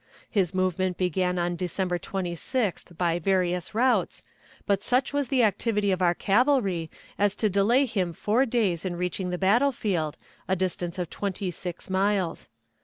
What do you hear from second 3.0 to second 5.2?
various routes, but such